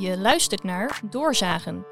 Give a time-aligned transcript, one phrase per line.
[0.00, 1.86] Je luistert naar Doorzagen.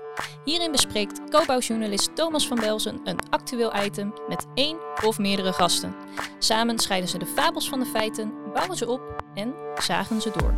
[0.45, 5.95] Hierin bespreekt co-bouwjournalist Thomas van Belzen een actueel item met één of meerdere gasten.
[6.39, 10.55] Samen scheiden ze de fabels van de feiten, bouwen ze op en zagen ze door.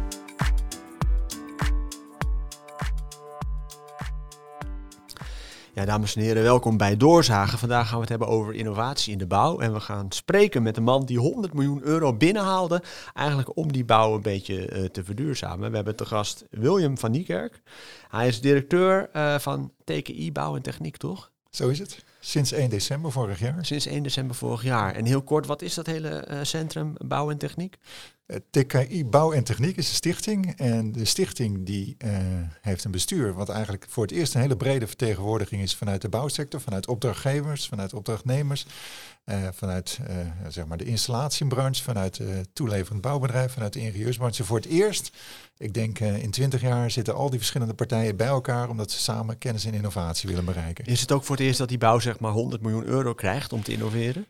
[5.81, 7.59] Ja, dames en heren, welkom bij Doorzagen.
[7.59, 9.59] Vandaag gaan we het hebben over innovatie in de bouw.
[9.59, 12.83] En we gaan spreken met een man die 100 miljoen euro binnenhaalde.
[13.15, 15.71] Eigenlijk om die bouw een beetje uh, te verduurzamen.
[15.71, 17.63] We hebben te gast William van Niekerk.
[18.09, 21.31] Hij is directeur uh, van TKI Bouw en Techniek, toch?
[21.51, 22.05] Zo is het.
[22.21, 23.67] Sinds 1 december vorig jaar.
[23.67, 24.95] Sinds 1 december vorig jaar.
[24.95, 27.77] En heel kort, wat is dat hele uh, centrum Bouw en Techniek?
[28.51, 30.57] TKI Bouw en Techniek is een stichting.
[30.57, 32.11] En de stichting die uh,
[32.61, 36.09] heeft een bestuur wat eigenlijk voor het eerst een hele brede vertegenwoordiging is vanuit de
[36.09, 38.67] bouwsector, vanuit opdrachtgevers, vanuit opdrachtnemers,
[39.25, 39.99] uh, vanuit
[40.49, 44.45] zeg maar de installatiebranche, vanuit het toeleverend bouwbedrijf, vanuit de ingenieursbranche.
[44.45, 45.17] Voor het eerst,
[45.57, 49.39] ik denk in twintig jaar zitten al die verschillende partijen bij elkaar omdat ze samen
[49.39, 50.85] kennis en innovatie willen bereiken.
[50.85, 53.53] Is het ook voor het eerst dat die bouw zeg maar 100 miljoen euro krijgt
[53.53, 54.27] om te innoveren?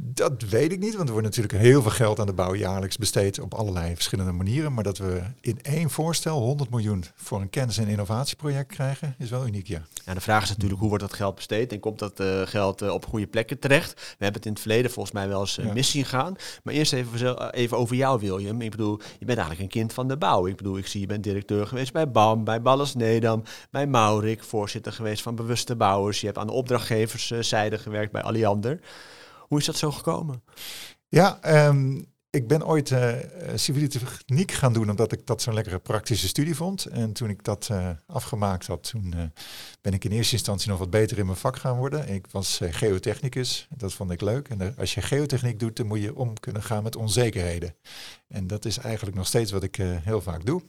[0.00, 2.96] Dat weet ik niet, want er wordt natuurlijk heel veel geld aan de bouw jaarlijks
[2.96, 4.74] besteed op allerlei verschillende manieren.
[4.74, 9.30] Maar dat we in één voorstel 100 miljoen voor een kennis- en innovatieproject krijgen, is
[9.30, 9.82] wel uniek, ja.
[10.04, 12.82] ja de vraag is natuurlijk hoe wordt dat geld besteed en komt dat uh, geld
[12.82, 13.92] uh, op goede plekken terecht?
[13.94, 15.72] We hebben het in het verleden volgens mij wel eens uh, ja.
[15.72, 16.36] missie gaan.
[16.62, 18.60] Maar eerst even, even over jou, William.
[18.60, 20.46] Ik bedoel, je bent eigenlijk een kind van de bouw.
[20.46, 24.42] Ik bedoel, ik zie je bent directeur geweest bij BAM, bij Ballas Nedam, bij Maurik,
[24.42, 26.20] voorzitter geweest van Bewuste Bouwers.
[26.20, 28.80] Je hebt aan de opdrachtgeverszijde gewerkt bij Alliander.
[29.48, 30.42] Hoe is dat zo gekomen?
[31.08, 33.12] Ja, um, ik ben ooit uh,
[33.54, 36.84] civiele techniek gaan doen omdat ik dat zo'n lekkere praktische studie vond.
[36.86, 39.22] En toen ik dat uh, afgemaakt had, toen uh,
[39.80, 42.08] ben ik in eerste instantie nog wat beter in mijn vak gaan worden.
[42.08, 44.48] Ik was geotechnicus, dat vond ik leuk.
[44.48, 47.74] En als je geotechniek doet, dan moet je om kunnen gaan met onzekerheden.
[48.28, 50.62] En dat is eigenlijk nog steeds wat ik heel vaak doe.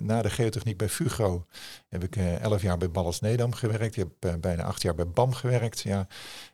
[0.00, 1.46] na de geotechniek bij Fugro
[1.88, 3.96] heb ik elf jaar bij Ballas Nedam gewerkt.
[3.96, 5.80] Ik heb bijna acht jaar bij BAM gewerkt.
[5.80, 6.06] Ja.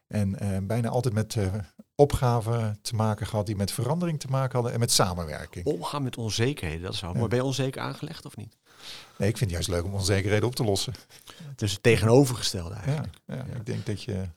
[0.09, 1.55] En uh, bijna altijd met uh,
[1.95, 5.67] opgaven te maken gehad die met verandering te maken hadden en met samenwerking.
[5.67, 7.13] Omgaan met onzekerheden, dat is wel.
[7.13, 7.19] Ja.
[7.19, 8.57] Maar ben je onzeker aangelegd of niet?
[9.17, 10.95] Nee, ik vind het juist leuk om onzekerheden op te lossen.
[11.57, 13.19] Dus het tegenovergestelde eigenlijk.
[13.27, 14.29] Ja, ja, ja, ik denk dat je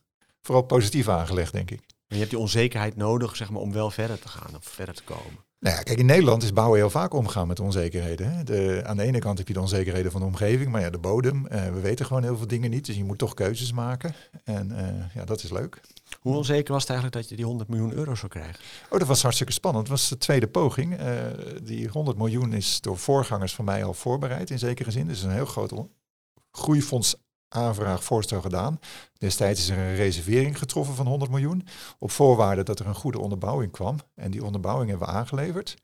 [0.41, 1.79] vooral positief aangelegd, denk ik.
[1.79, 4.95] En je hebt die onzekerheid nodig zeg maar, om wel verder te gaan of verder
[4.95, 5.45] te komen.
[5.61, 8.33] Nou ja, kijk, in Nederland is bouwen heel vaak omgaan met onzekerheden.
[8.33, 8.43] Hè.
[8.43, 10.97] De, aan de ene kant heb je de onzekerheden van de omgeving, maar ja, de
[10.97, 11.47] bodem.
[11.51, 14.13] Uh, we weten gewoon heel veel dingen niet, dus je moet toch keuzes maken.
[14.43, 15.81] En uh, ja, dat is leuk.
[16.19, 18.55] Hoe onzeker was het eigenlijk dat je die 100 miljoen euro zou krijgen?
[18.89, 19.87] Oh, dat was hartstikke spannend.
[19.87, 20.99] Het was de tweede poging.
[20.99, 21.07] Uh,
[21.63, 25.07] die 100 miljoen is door voorgangers van mij al voorbereid in zekere zin.
[25.07, 25.73] Dus een heel groot
[26.51, 27.15] groeifonds
[27.53, 28.79] aanvraag, voorstel gedaan.
[29.17, 31.67] Destijds is er een reservering getroffen van 100 miljoen.
[31.99, 33.97] Op voorwaarde dat er een goede onderbouwing kwam.
[34.15, 35.75] En die onderbouwing hebben we aangeleverd.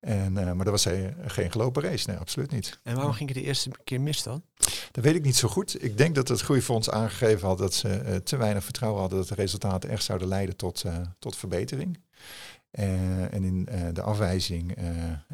[0.00, 2.80] En, uh, maar dat was he, geen gelopen race, nee, absoluut niet.
[2.82, 4.42] En waarom ging het de eerste keer mis dan?
[4.90, 5.84] Dat weet ik niet zo goed.
[5.84, 9.28] Ik denk dat het Groeifonds aangegeven had dat ze uh, te weinig vertrouwen hadden dat
[9.28, 11.98] de resultaten echt zouden leiden tot, uh, tot verbetering.
[12.78, 14.86] Uh, en in uh, de afwijzing uh,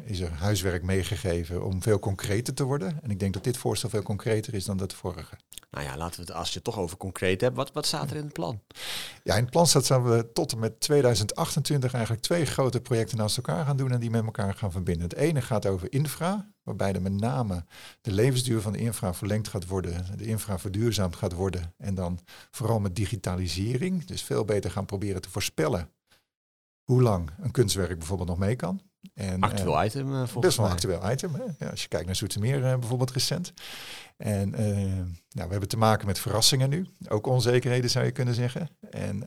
[0.05, 2.99] is er huiswerk meegegeven om veel concreter te worden.
[3.01, 5.35] En ik denk dat dit voorstel veel concreter is dan dat vorige.
[5.71, 8.11] Nou ja, laten we het, als je het toch over concreet hebt, wat, wat staat
[8.11, 8.61] er in het plan?
[9.23, 13.17] Ja, in het plan staat dat we tot en met 2028 eigenlijk twee grote projecten
[13.17, 15.03] naast elkaar gaan doen en die met elkaar gaan verbinden.
[15.03, 17.65] Het ene gaat over infra, waarbij er met name
[18.01, 21.73] de levensduur van de infra verlengd gaat worden, de infra verduurzaamd gaat worden.
[21.77, 22.19] En dan
[22.51, 25.89] vooral met digitalisering, dus veel beter gaan proberen te voorspellen
[26.89, 28.81] hoe lang een kunstwerk bijvoorbeeld nog mee kan.
[29.13, 30.75] En, actueel uh, item uh, volgens Best wel mij.
[30.75, 31.33] een actueel item.
[31.33, 31.65] Hè?
[31.65, 33.53] Ja, als je kijkt naar Zoetermeer uh, bijvoorbeeld recent.
[34.17, 34.53] En
[35.29, 36.87] nou, we hebben te maken met verrassingen nu.
[37.07, 38.69] Ook onzekerheden zou je kunnen zeggen.
[38.89, 39.23] En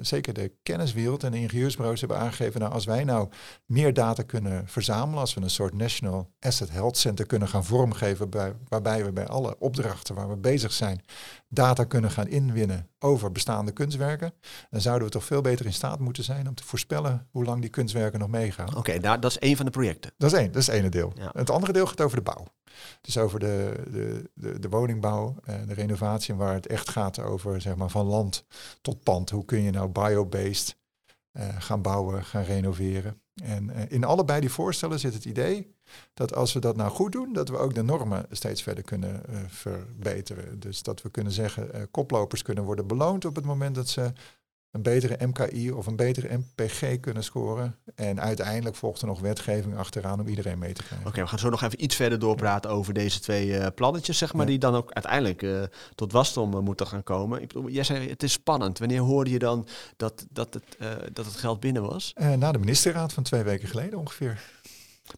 [0.00, 2.60] zeker de kenniswereld en de ingenieursbureaus hebben aangegeven...
[2.60, 3.28] nou, als wij nou
[3.66, 5.20] meer data kunnen verzamelen...
[5.20, 8.30] als we een soort National Asset Health Center kunnen gaan vormgeven...
[8.30, 11.04] Bij, waarbij we bij alle opdrachten waar we bezig zijn...
[11.48, 14.32] data kunnen gaan inwinnen over bestaande kunstwerken...
[14.70, 16.48] dan zouden we toch veel beter in staat moeten zijn...
[16.48, 18.68] om te voorspellen hoe lang die kunstwerken nog meegaan.
[18.68, 20.12] Oké, okay, dat is één van de projecten.
[20.16, 21.12] Dat is één, dat is het ene deel.
[21.14, 21.30] Ja.
[21.32, 22.46] Het andere deel gaat over de bouw.
[23.00, 25.34] Dus over de, de, de, de woningbouw,
[25.66, 28.44] de renovatie, waar het echt gaat over zeg maar, van land
[28.80, 29.30] tot pand.
[29.30, 30.76] Hoe kun je nou biobased
[31.32, 33.20] uh, gaan bouwen, gaan renoveren.
[33.42, 35.76] En uh, in allebei die voorstellen zit het idee
[36.14, 39.22] dat als we dat nou goed doen, dat we ook de normen steeds verder kunnen
[39.46, 40.60] verbeteren.
[40.60, 44.12] Dus dat we kunnen zeggen, koplopers kunnen worden beloond op het moment dat ze
[44.70, 47.76] een betere MKI of een betere MPG kunnen scoren.
[47.94, 50.98] En uiteindelijk volgt er nog wetgeving achteraan om iedereen mee te krijgen.
[50.98, 54.18] Oké, okay, we gaan zo nog even iets verder doorpraten over deze twee uh, plannetjes,
[54.18, 54.50] zeg maar, ja.
[54.50, 55.62] die dan ook uiteindelijk uh,
[55.94, 57.42] tot wasdom uh, moeten gaan komen.
[57.42, 58.78] Ik bedoel, jij zei, het is spannend.
[58.78, 59.66] Wanneer hoorde je dan
[59.96, 60.76] dat, dat, het,
[61.12, 62.12] dat het geld binnen was?
[62.36, 64.40] na de ministerraad van twee weken geleden ongeveer.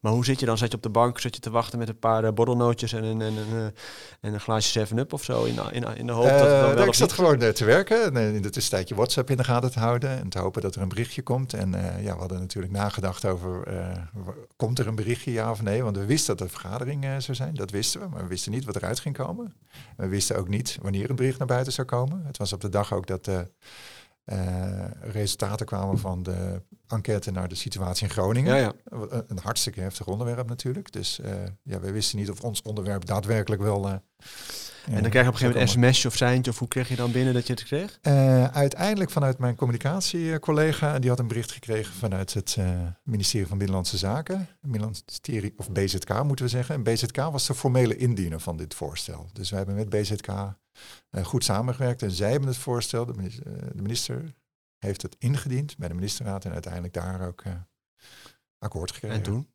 [0.01, 0.59] Maar hoe zit je dan?
[0.59, 3.05] Zat je op de bank, zat je te wachten met een paar uh, borrelnootjes en
[3.05, 3.73] een, en, een,
[4.21, 5.45] en een glaasje 7-up of zo?
[5.45, 8.35] In, in, in de hoop dat het dan wel Ik zat gewoon te werken en
[8.35, 10.83] in de tussentijd je WhatsApp in de gaten te houden en te hopen dat er
[10.83, 11.53] een berichtje komt.
[11.53, 11.71] En
[12.03, 13.69] ja, we hadden natuurlijk nagedacht over,
[14.57, 15.83] komt er een berichtje ja of nee?
[15.83, 18.53] Want we wisten dat er een vergadering zou zijn, dat wisten we, maar we wisten
[18.53, 19.55] niet wat eruit ging komen.
[19.97, 22.23] We wisten ook niet wanneer een bericht naar buiten zou komen.
[22.27, 23.29] Het was op de dag ook dat
[25.01, 28.57] resultaten kwamen van de enquête naar de situatie in Groningen.
[28.57, 28.73] Ja, ja.
[29.27, 30.93] Een hartstikke heftig onderwerp natuurlijk.
[30.93, 31.33] Dus uh,
[31.63, 34.01] ja, wij wisten niet of ons onderwerp daadwerkelijk wel.
[34.87, 36.89] En dan krijg je op een gegeven moment een sms'je of seintje, of hoe kreeg
[36.89, 37.99] je dan binnen dat je het kreeg?
[38.53, 42.57] uiteindelijk vanuit mijn communicatiecollega, die had een bericht gekregen vanuit het
[43.05, 46.75] ministerie van Binnenlandse Zaken, ministerie of BZK moeten we zeggen.
[46.75, 49.27] En BZK was de formele indiener van dit voorstel.
[49.33, 52.03] Dus we hebben met BZK uh, goed samengewerkt.
[52.03, 53.45] En zij hebben het voorstel, de minister,
[53.77, 54.35] de minister,
[54.79, 57.43] heeft het ingediend bij de ministerraad en uiteindelijk daar ook
[58.59, 59.17] akkoord gekregen.
[59.17, 59.49] En toen?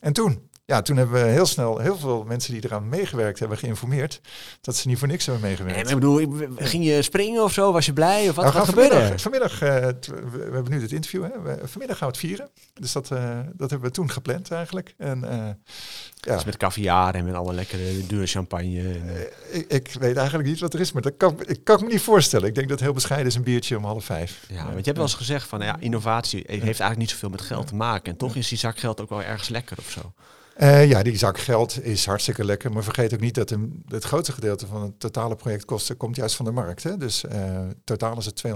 [0.00, 0.50] En toen?
[0.64, 4.20] Ja, toen hebben we heel snel heel veel mensen die eraan meegewerkt hebben geïnformeerd
[4.60, 5.76] dat ze niet voor niks hebben meegewerkt.
[5.76, 7.72] Nee, ik bedoel, ging je springen of zo?
[7.72, 8.28] Was je blij?
[8.28, 9.18] Of wat nou, gaat gebeuren?
[9.20, 11.22] Vanmiddag, uh, we, hebben nu het interview.
[11.22, 11.30] Hè.
[11.68, 12.50] vanmiddag gaan we het vieren.
[12.74, 14.94] Dus dat, uh, dat hebben we toen gepland eigenlijk.
[14.98, 15.30] En, uh,
[16.14, 16.34] ja.
[16.34, 18.80] Dus met caviar en met alle lekkere dure champagne.
[18.80, 21.86] En, ik, ik, weet eigenlijk niet wat er is, maar dat kan, ik kan me
[21.86, 22.48] niet voorstellen.
[22.48, 24.44] Ik denk dat heel bescheiden is een biertje om half vijf.
[24.48, 27.40] Ja, want je hebt wel eens gezegd van ja, innovatie heeft eigenlijk niet zoveel met
[27.40, 28.12] geld te maken.
[28.12, 30.12] En toch is die zak geld ook wel ergens lekker of zo.
[30.62, 32.72] Uh, ja, die zak geld is hartstikke lekker.
[32.72, 33.56] Maar vergeet ook niet dat
[33.88, 36.82] het grootste gedeelte van het totale projectkosten komt juist van de markt.
[36.82, 36.96] Hè?
[36.96, 38.52] Dus uh, totaal is het 212,5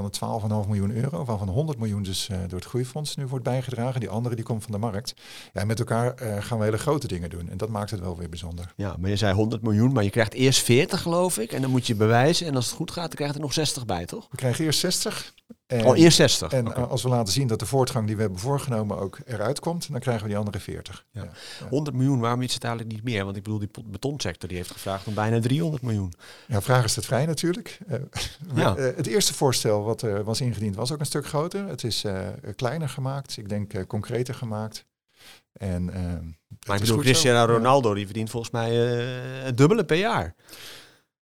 [0.69, 4.01] miljoen euro, waarvan 100 miljoen dus uh, door het groeifonds nu wordt bijgedragen.
[4.01, 5.15] Die andere die komt van de markt.
[5.53, 7.51] Ja, met elkaar gaan we hele grote dingen doen.
[7.51, 8.73] En dat maakt het wel weer bijzonder.
[8.77, 11.53] Ja, maar je zei 100 miljoen, maar je krijgt eerst 40 geloof ik.
[11.53, 12.47] En dan moet je bewijzen.
[12.47, 14.27] En als het goed gaat, dan krijg je er nog 60 bij, toch?
[14.31, 15.35] We krijgen eerst 60.
[15.67, 16.53] En, oh, eerst 60.
[16.53, 19.91] En als we laten zien dat de voortgang die we hebben voorgenomen ook eruit komt,
[19.91, 21.05] dan krijgen we die andere 40.
[21.11, 21.23] Ja.
[21.23, 21.69] Ja.
[21.69, 23.25] 100 miljoen, waarom is het eigenlijk niet meer?
[23.25, 26.13] Want ik bedoel, die betonsector die heeft gevraagd om bijna 300 miljoen.
[26.47, 27.79] Ja, vraag is het vrij natuurlijk.
[27.91, 27.99] Uh,
[28.55, 28.77] ja.
[28.77, 31.69] Uh, het eerste voorstel wat er was ingediend was ook een stuk groter.
[31.69, 34.85] Het is uh, kleiner gemaakt, ik denk concreter gemaakt.
[35.53, 35.85] En,
[36.67, 38.75] maar ik bedoel, Cristiano Ronaldo die verdient volgens mij
[39.45, 40.35] het dubbele per jaar.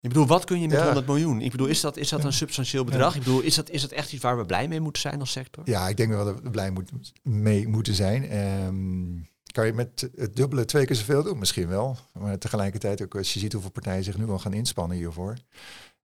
[0.04, 1.40] Ik bedoel, wat kun je met 100 miljoen?
[1.40, 3.14] Ik bedoel, is dat, is dat een substantieel bedrag?
[3.14, 5.30] Ik bedoel, is dat, is dat echt iets waar we blij mee moeten zijn als
[5.30, 5.62] sector?
[5.66, 6.90] Ja, ik denk wel dat we blij moet,
[7.22, 8.38] mee moeten zijn.
[8.38, 11.38] Um, kan je met het dubbele twee keer zoveel doen?
[11.38, 11.96] Misschien wel.
[12.12, 15.36] Maar tegelijkertijd ook als je ziet hoeveel partijen zich nu al gaan inspannen hiervoor.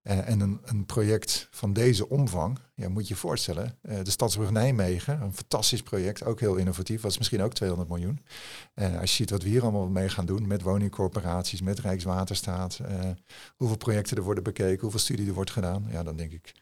[0.02, 3.79] Uh, en een, een, project van deze omvang, ja, moet je je voorstellen.
[3.82, 8.25] Uh, de Stadsbrug Nijmegen, een fantastisch project, ook heel innovatief, was misschien ook 200 miljoen.
[8.75, 12.81] Uh, als je ziet wat we hier allemaal mee gaan doen, met woningcorporaties, met Rijkswaterstaat,
[13.56, 16.55] hoeveel projecten er worden bekeken, hoeveel studie er wordt gedaan, ja, dan denk ik,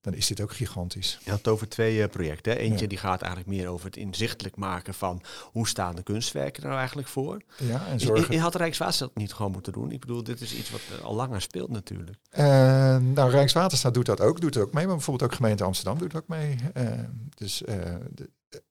[0.00, 1.18] dan is dit ook gigantisch.
[1.24, 2.58] Je had het over twee uh, projecten.
[2.58, 6.68] Eentje die gaat eigenlijk meer over het inzichtelijk maken van hoe staan de kunstwerken er
[6.68, 7.42] nou eigenlijk voor.
[7.56, 8.34] Ja, en zorgen...
[8.34, 9.90] Je, had Rijkswaterstaat niet gewoon moeten doen.
[9.92, 12.18] Ik bedoel, dit is iets wat al langer speelt natuurlijk.
[12.32, 12.44] Uh,
[12.96, 16.28] nou, Rijkswaterstaat doet dat ook, doet ook mee, maar bijvoorbeeld ook gemeente Amsterdam doet ook
[16.28, 16.56] mee.
[16.76, 16.90] Uh,
[17.34, 17.62] dus
[18.10, 18.30] de,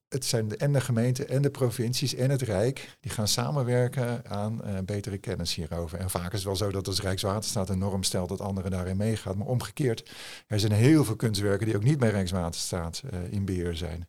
[0.10, 4.26] het zijn de, en de gemeente en de provincies en het Rijk die gaan samenwerken
[4.26, 6.00] aan uh, betere kennis hierover.
[6.00, 8.98] En vaak is het wel zo dat als Rijkswaterstaat een norm stelt dat anderen daarin
[8.98, 9.38] meegaan.
[9.38, 10.12] Maar omgekeerd,
[10.48, 14.08] er zijn heel veel kunstwerken die ook niet bij Rijkswaterstaat uh, in beheer zijn.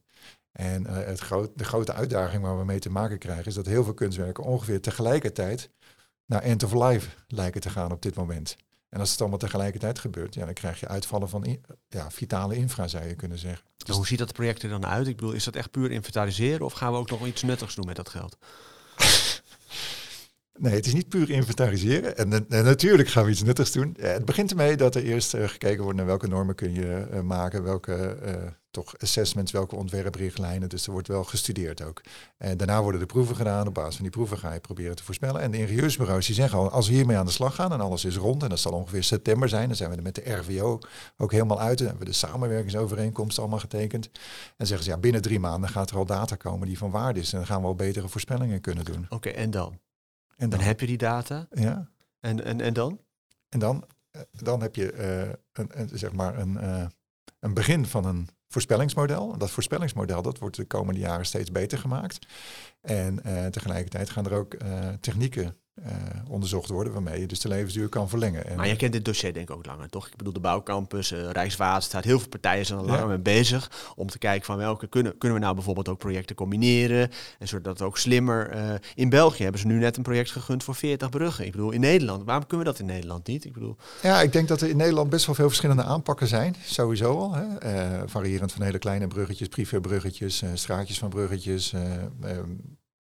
[0.53, 1.19] En uh, het
[1.55, 4.81] de grote uitdaging waar we mee te maken krijgen is dat heel veel kunstwerken ongeveer
[4.81, 5.71] tegelijkertijd
[6.27, 8.57] naar end of life lijken te gaan op dit moment.
[8.91, 12.89] En als het allemaal tegelijkertijd gebeurt, ja, dan krijg je uitvallen van ja, vitale infra,
[12.89, 13.67] zou je kunnen zeggen.
[13.77, 15.07] Dus hoe ziet dat project er dan uit?
[15.07, 17.87] Ik bedoel, is dat echt puur inventariseren of gaan we ook nog iets nuttigs doen
[17.87, 18.37] met dat geld?
[20.61, 22.17] Nee, het is niet puur inventariseren.
[22.17, 23.97] En, en, natuurlijk gaan we iets nuttigs doen.
[24.01, 27.21] het begint ermee dat er eerst uh, gekeken wordt naar welke normen kun je uh,
[27.21, 28.17] maken, welke
[28.71, 30.69] toch assessments, welke ontwerprichtlijnen.
[30.69, 32.03] Dus er wordt wel gestudeerd ook.
[32.37, 33.67] En daarna worden de proeven gedaan.
[33.67, 35.41] Op basis van die proeven ga je proberen te voorspellen.
[35.41, 38.05] En de ingenieursbureaus die zeggen al, als we hiermee aan de slag gaan en alles
[38.05, 40.79] is rond, en dat zal ongeveer september zijn, dan zijn we er met de RVO
[41.17, 41.81] ook helemaal uit.
[41.81, 44.11] En hebben we de samenwerkingsovereenkomst allemaal getekend.
[44.57, 47.21] En zeggen ze, ja, binnen drie maanden gaat er al data komen die van waarde
[47.21, 47.33] is.
[47.33, 49.07] En dan gaan we al betere voorspellingen kunnen doen.
[49.09, 49.79] Oké, en dan?
[50.41, 51.47] En dan, heb je die data.
[51.51, 51.89] Ja.
[52.21, 53.01] En, en, en dan?
[53.49, 56.87] En dan, eh, dan heb je uh, een, een, zeg maar een, uh,
[57.41, 59.39] een begin van een voorspellingsmodel.
[59.39, 62.27] Dat voorspellingsmodel dat wordt de komende jaren steeds beter gemaakt.
[62.81, 64.57] En uh, tegelijkertijd gaan er ook
[65.01, 65.57] technieken
[65.87, 65.93] uh,
[66.29, 68.47] onderzocht worden, waarmee je dus de levensduur kan verlengen.
[68.47, 70.07] En maar je kent dit dossier denk ik ook langer, toch?
[70.07, 74.07] Ik bedoel, de bouwcampus, uh, Rijkswaterstaat, heel veel partijen zijn al langer mee bezig om
[74.07, 77.83] te kijken van welke kunnen, kunnen we nou bijvoorbeeld ook projecten combineren en zodat het
[77.83, 78.57] ook slimmer...
[78.57, 81.47] Uh, in België hebben ze nu net een project gegund voor 40 bruggen.
[81.47, 83.45] Ik bedoel, in Nederland, waarom kunnen we dat in Nederland niet?
[83.45, 83.77] Ik bedoel...
[84.03, 87.35] Ja, ik denk dat er in Nederland best wel veel verschillende aanpakken zijn, sowieso al.
[87.35, 88.09] Hè?
[88.09, 91.73] variërend van hele kleine bruggetjes, privébruggetjes, straatjes van bruggetjes...
[91.73, 92.51] Ehm,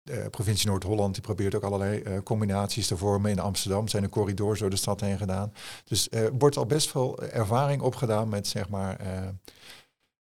[0.07, 3.31] de provincie Noord-Holland die probeert ook allerlei uh, combinaties te vormen.
[3.31, 5.53] In Amsterdam zijn er corridors door de stad heen gedaan.
[5.83, 8.99] Dus er wordt al best veel ervaring opgedaan met zeg maar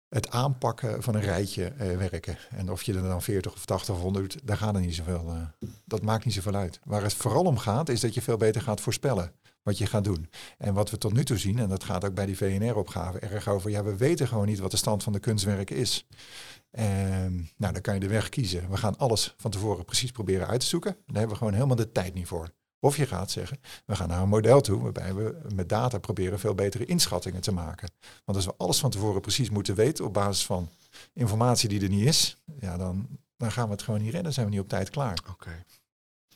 [0.09, 2.37] het aanpakken van een rijtje werken.
[2.49, 5.33] En of je er dan 40 of 80 of 100 daar gaat er niet zoveel.
[5.85, 6.79] dat maakt niet zoveel uit.
[6.83, 10.03] Waar het vooral om gaat, is dat je veel beter gaat voorspellen wat je gaat
[10.03, 10.29] doen.
[10.57, 13.47] En wat we tot nu toe zien, en dat gaat ook bij die VNR-opgave erg
[13.47, 16.07] over, ja, we weten gewoon niet wat de stand van de kunstwerken is.
[16.71, 18.69] En nou, dan kan je de weg kiezen.
[18.69, 20.91] We gaan alles van tevoren precies proberen uit te zoeken.
[20.91, 22.49] Daar hebben we gewoon helemaal de tijd niet voor.
[22.79, 26.39] Of je gaat zeggen, we gaan naar een model toe waarbij we met data proberen
[26.39, 27.91] veel betere inschattingen te maken.
[28.25, 30.69] Want als we alles van tevoren precies moeten weten op basis van
[31.13, 34.45] informatie die er niet is, ja, dan, dan gaan we het gewoon niet redden, zijn
[34.45, 35.19] we niet op tijd klaar.
[35.29, 35.65] Oké.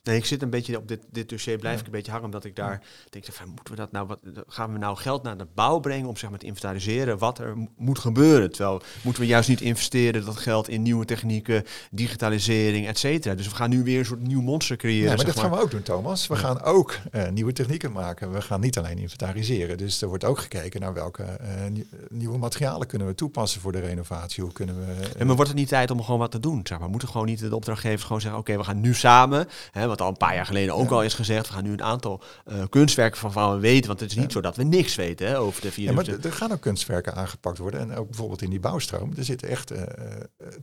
[0.03, 2.45] Nee, ik zit een beetje op dit, dit dossier, blijf ik een beetje hangen, omdat
[2.45, 5.47] ik daar denk, van, moeten we dat nou, wat, gaan we nou geld naar de
[5.53, 8.51] bouw brengen om zeg maar te inventariseren wat er moet gebeuren?
[8.51, 13.35] Terwijl moeten we juist niet investeren dat geld in nieuwe technieken, digitalisering, et cetera.
[13.35, 15.09] Dus we gaan nu weer een soort nieuw monster creëren.
[15.09, 16.27] Ja, maar dat gaan we ook doen, Thomas.
[16.27, 18.31] We gaan ook uh, nieuwe technieken maken.
[18.31, 19.77] We gaan niet alleen inventariseren.
[19.77, 23.79] Dus er wordt ook gekeken naar welke uh, nieuwe materialen kunnen we toepassen voor de
[23.79, 24.43] renovatie.
[24.43, 24.93] Hoe kunnen we.
[25.01, 26.59] Uh, en maar wordt het niet tijd om gewoon wat te doen?
[26.63, 29.47] Zeg maar, moeten gewoon niet de opdrachtgevers gewoon zeggen: oké, we gaan nu samen.
[29.71, 31.47] Hè, wat al een paar jaar geleden ook al is gezegd.
[31.47, 33.87] We gaan nu een aantal uh, kunstwerken van, van weten.
[33.87, 35.85] Want het is niet zo dat we niks weten hè, over de vier.
[35.85, 37.79] Ja, maar er gaan ook kunstwerken aangepakt worden.
[37.79, 39.13] En ook bijvoorbeeld in die bouwstroom.
[39.17, 39.81] Er zit echt uh,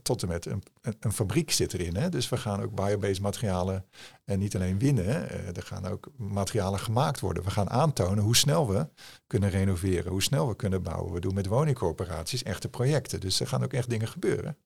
[0.03, 0.63] tot en met een,
[0.99, 1.95] een, fabriek zit erin.
[1.95, 2.09] Hè.
[2.09, 3.85] Dus we gaan ook biobased materialen
[4.25, 5.05] en niet alleen winnen.
[5.05, 5.19] Hè.
[5.53, 7.43] er gaan ook materialen gemaakt worden.
[7.43, 8.87] We gaan aantonen hoe snel we
[9.27, 10.11] kunnen renoveren.
[10.11, 11.13] Hoe snel we kunnen bouwen.
[11.13, 13.19] We doen met woningcorporaties echte projecten.
[13.19, 14.57] Dus er gaan ook echt dingen gebeuren.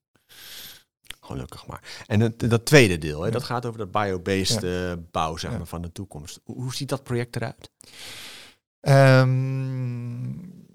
[1.25, 2.03] Gelukkig maar.
[2.07, 4.91] En het, dat tweede deel, hè, dat gaat over de biobased ja.
[4.91, 6.39] uh, bouw zeg maar, van de toekomst.
[6.43, 7.69] Hoe, hoe ziet dat project eruit?
[8.81, 10.65] Um,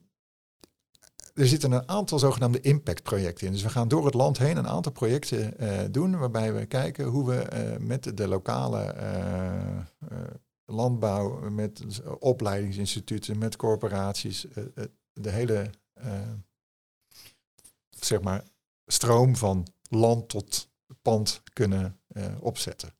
[1.34, 3.52] er zitten een aantal zogenaamde impactprojecten in.
[3.52, 7.04] Dus we gaan door het land heen een aantal projecten uh, doen waarbij we kijken
[7.04, 8.94] hoe we uh, met de lokale
[10.64, 11.82] landbouw, met
[12.18, 14.46] opleidingsinstituten, met corporaties,
[15.12, 15.70] de hele
[17.90, 18.42] zeg maar
[18.86, 20.70] stroom van land tot
[21.02, 22.94] pand kunnen uh, opzetten.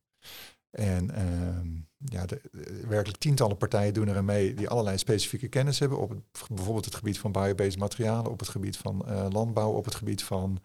[0.71, 2.41] En uh, ja, de,
[2.89, 6.15] werkelijk tientallen partijen doen er mee die allerlei specifieke kennis hebben op
[6.49, 10.23] bijvoorbeeld het gebied van biobased materialen, op het gebied van uh, landbouw, op het gebied
[10.23, 10.61] van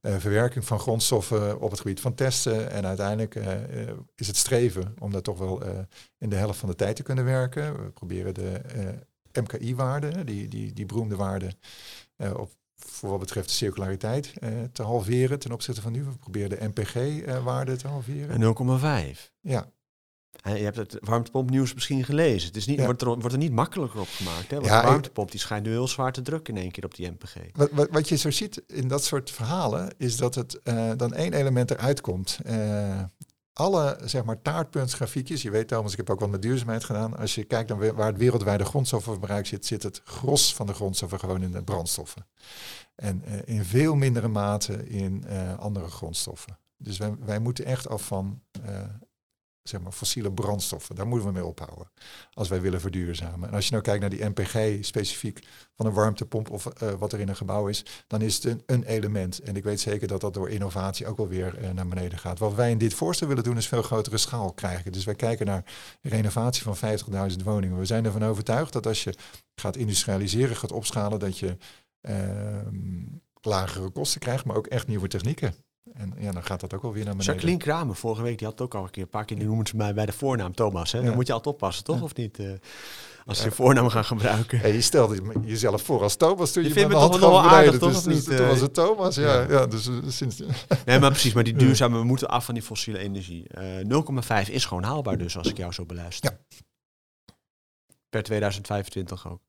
[0.00, 2.70] uh, verwerking van grondstoffen, op het gebied van testen.
[2.70, 3.34] En uiteindelijk
[4.14, 5.62] is het streven om daar toch wel
[6.18, 7.84] in de helft van de tijd te kunnen werken.
[7.84, 8.60] We proberen de
[9.32, 11.56] MKI-waarde, die, die, die beroemde waarde,
[12.16, 16.04] op voor wat betreft de circulariteit uh, te halveren ten opzichte van nu.
[16.04, 19.14] We proberen de MPG-waarde uh, te halveren.
[19.14, 19.20] 0,5.
[19.40, 19.70] Ja.
[20.42, 22.46] je hebt het warmtepompnieuws misschien gelezen.
[22.46, 22.84] Het is niet, ja.
[22.84, 24.50] wordt, er, wordt er niet makkelijker op gemaakt.
[24.50, 24.56] Hè?
[24.56, 26.94] Want ja, de warmtepomp die schijnt nu heel zwaar te drukken in één keer op
[26.94, 27.34] die MPG.
[27.52, 31.14] Wat, wat, wat je zo ziet in dat soort verhalen, is dat het uh, dan
[31.14, 32.38] één element eruit komt
[33.58, 37.16] alle zeg maar, taartpuntsgrafiekjes, je weet Thomas, ik heb ook wat met duurzaamheid gedaan.
[37.16, 41.18] Als je kijkt naar waar het wereldwijde grondstoffenverbruik zit, zit het gros van de grondstoffen
[41.18, 42.26] gewoon in de brandstoffen.
[42.94, 46.58] En uh, in veel mindere mate in uh, andere grondstoffen.
[46.76, 48.80] Dus wij, moeten echt af van uh,
[49.68, 50.94] zeg maar, fossiele brandstoffen.
[50.94, 51.90] Daar moeten we mee ophouden
[52.32, 53.48] als wij willen verduurzamen.
[53.48, 57.12] En als je nou kijkt naar die MPG specifiek van een warmtepomp of uh, wat
[57.12, 59.38] er in een gebouw is, dan is het een, element.
[59.38, 62.38] En ik weet zeker dat dat door innovatie ook wel weer uh, naar beneden gaat.
[62.38, 64.92] Wat wij in dit voorstel willen doen is veel grotere schaal krijgen.
[64.92, 65.64] Dus wij kijken naar
[66.02, 66.76] renovatie van
[67.30, 67.78] 50.000 woningen.
[67.78, 69.14] We zijn ervan overtuigd dat als je
[69.54, 71.56] gaat industrialiseren, gaat opschalen, dat je
[72.00, 72.66] uh,
[73.40, 75.54] lagere kosten krijgt, maar ook echt nieuwe technieken.
[75.92, 77.32] En ja, dan gaat dat ook wel weer naar beneden.
[77.32, 79.46] Jacqueline Kramer, vorige week, die had het ook al een keer een paar keer, die
[79.46, 80.92] noemen ze mij bij de voornaam Thomas.
[80.92, 81.02] Hè?
[81.02, 82.02] Dan moet je altijd oppassen, toch?
[82.02, 82.38] Of niet?
[82.38, 82.50] Uh,
[83.26, 84.72] als je voornaam gaat gebruiken.
[84.72, 87.92] Je stelde jezelf voor als Thomas toen je, je vindt me toch wel aardig, toch?
[87.92, 88.26] Dus, niet?
[88.26, 89.40] Dus, toen was het Thomas, ja.
[89.48, 89.66] ja.
[89.66, 90.42] dus, sinds...
[90.84, 93.46] Nee, maar precies, maar die duurzame, we moeten af van die fossiele energie.
[93.58, 96.30] Uh, 0,5 is gewoon haalbaar dus, als ik jou zo beluister.
[96.48, 96.56] Ja.
[98.08, 99.40] Per 2025 ook.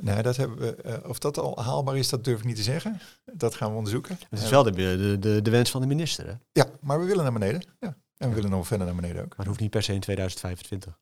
[0.00, 2.62] Nee, dat hebben we, uh, of dat al haalbaar is, dat durf ik niet te
[2.62, 3.00] zeggen.
[3.32, 4.18] Dat gaan we onderzoeken.
[4.30, 6.32] Het is wel de, de, de, de wens van de minister, hè?
[6.52, 7.62] Ja, maar we willen naar beneden.
[7.80, 7.96] Ja.
[8.16, 9.28] En we willen nog verder naar beneden ook.
[9.28, 10.98] Maar het hoeft niet per se in 2025.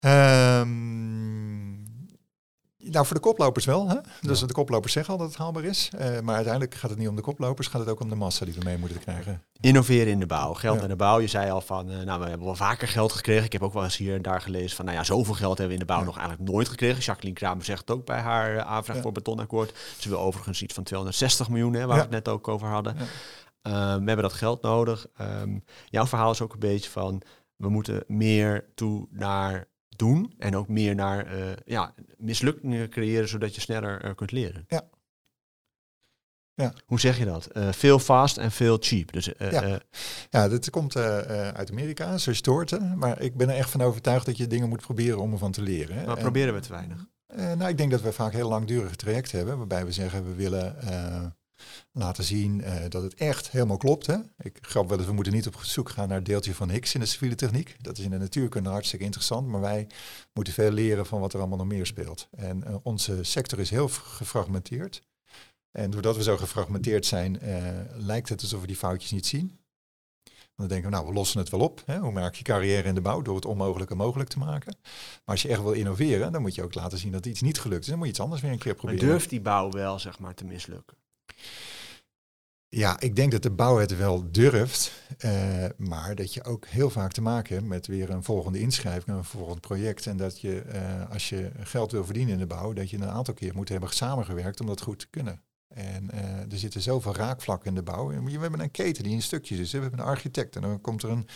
[0.00, 1.47] Um,
[2.84, 3.88] nou, voor de koplopers wel.
[3.88, 3.96] Hè?
[4.20, 4.46] Dus ja.
[4.46, 5.90] de koplopers zeggen al dat het haalbaar is.
[5.94, 8.44] Uh, maar uiteindelijk gaat het niet om de koplopers, gaat het ook om de massa
[8.44, 9.42] die we mee moeten krijgen.
[9.60, 10.82] Innoveren in de bouw, geld ja.
[10.82, 11.20] in de bouw.
[11.20, 13.44] Je zei al van, uh, nou, we hebben wel vaker geld gekregen.
[13.44, 15.76] Ik heb ook wel eens hier en daar gelezen van, nou ja, zoveel geld hebben
[15.76, 16.04] we in de bouw ja.
[16.04, 17.02] nog eigenlijk nooit gekregen.
[17.02, 19.74] Jacqueline Kramer zegt het ook bij haar uh, aanvraag voor betonakkoord.
[19.98, 22.96] Ze wil overigens iets van 260 miljoen, hè, waar we het net ook over hadden.
[23.62, 25.06] we hebben dat geld nodig.
[25.20, 27.22] Um, jouw verhaal is ook een beetje van,
[27.56, 33.54] we moeten meer toe naar doen en ook meer naar uh, ja, mislukkingen creëren zodat
[33.54, 34.64] je sneller uh, kunt leren.
[34.68, 34.88] Ja.
[36.54, 36.72] Ja.
[36.86, 37.48] Hoe zeg je dat?
[37.52, 39.12] Uh, veel fast en veel cheap.
[39.12, 39.80] Dus, uh, ja.
[40.30, 42.98] ja, dat komt uit Amerika, zo stoorten.
[42.98, 45.62] Maar ik ben er echt van overtuigd dat je dingen moet proberen om ervan te
[45.62, 46.06] leren.
[46.06, 47.06] Maar proberen we te weinig?
[47.34, 50.76] nou, ik denk dat we vaak heel langdurige trajecten hebben, waarbij we zeggen we willen
[51.92, 54.06] laten zien dat het echt helemaal klopt.
[54.06, 54.16] Hè?
[54.38, 56.94] Ik grap wel eens, we moeten niet op zoek gaan naar het deeltje van Higgs
[56.94, 57.76] in de civiele techniek.
[57.80, 59.86] Dat is in de natuurkunde hartstikke interessant, maar wij
[60.32, 62.28] moeten veel leren van wat er allemaal nog meer speelt.
[62.30, 65.02] En onze sector is heel gefragmenteerd.
[65.70, 67.56] En doordat we zo gefragmenteerd zijn, uh,
[67.94, 69.58] lijkt het alsof we die foutjes niet zien.
[70.56, 71.82] Dan denken we, nou, we lossen het wel op.
[71.86, 71.98] Hè?
[71.98, 73.22] Hoe maak je carrière in de bouw?
[73.22, 74.76] Door het onmogelijke mogelijk te maken.
[74.82, 77.60] Maar als je echt wil innoveren, dan moet je ook laten zien dat iets niet
[77.60, 77.88] gelukt is.
[77.88, 79.04] Dan moet je iets anders weer een keer proberen.
[79.04, 80.96] Maar durft die bouw wel, zeg maar, te mislukken?
[82.70, 84.92] Ja, ik denk dat de bouw het wel durft,
[85.24, 89.16] uh, maar dat je ook heel vaak te maken hebt met weer een volgende inschrijving,
[89.16, 90.06] een volgend project.
[90.06, 93.08] En dat je, uh, als je geld wil verdienen in de bouw, dat je een
[93.08, 95.42] aantal keer moet hebben samengewerkt om dat goed te kunnen.
[95.68, 98.24] En uh, er zitten zoveel raakvlakken in de bouw.
[98.24, 99.72] We hebben een keten die in stukjes is.
[99.72, 101.28] We hebben een architect en dan komt er een,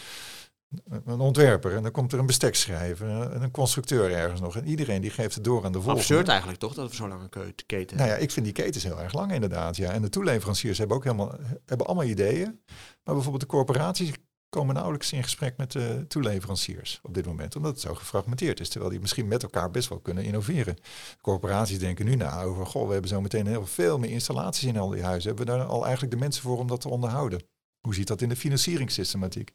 [1.05, 4.57] een ontwerper en dan komt er een bestekschrijver en een constructeur ergens nog.
[4.57, 6.01] En iedereen die geeft het door aan de volgende.
[6.01, 8.85] Absurd eigenlijk toch dat we zo lang een keten Nou ja, ik vind die ketens
[8.85, 9.77] heel erg lang inderdaad.
[9.77, 9.91] Ja.
[9.91, 11.35] En de toeleveranciers hebben ook helemaal,
[11.67, 12.61] hebben allemaal ideeën.
[13.05, 14.13] Maar bijvoorbeeld de corporaties
[14.49, 18.69] komen nauwelijks in gesprek met de toeleveranciers op dit moment, omdat het zo gefragmenteerd is,
[18.69, 20.77] terwijl die misschien met elkaar best wel kunnen innoveren.
[21.21, 24.79] corporaties denken nu na over, goh, we hebben zo meteen heel veel meer installaties in
[24.79, 25.29] al die huizen.
[25.29, 27.43] Hebben we daar al eigenlijk de mensen voor om dat te onderhouden?
[27.81, 29.53] Hoe ziet dat in de financieringssystematiek?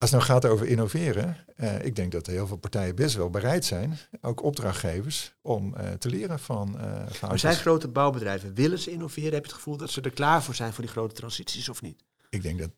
[0.00, 3.30] Als het nou gaat over innoveren, eh, ik denk dat heel veel partijen best wel
[3.30, 8.78] bereid zijn, ook opdrachtgevers, om eh, te leren van uh, Maar zijn grote bouwbedrijven, willen
[8.78, 9.32] ze innoveren?
[9.32, 11.82] Heb je het gevoel dat ze er klaar voor zijn voor die grote transities of
[11.82, 12.04] niet?
[12.30, 12.70] Ik denk dat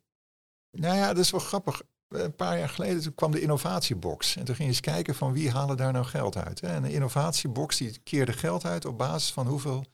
[0.71, 1.83] nou ja, dat is wel grappig.
[2.09, 4.37] Een paar jaar geleden kwam de innovatiebox.
[4.37, 6.61] En toen ging je eens kijken van wie halen daar nou geld uit.
[6.61, 9.85] En de innovatiebox die keerde geld uit op basis van hoeveel